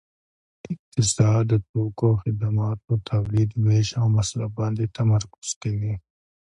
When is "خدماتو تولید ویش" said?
2.23-3.89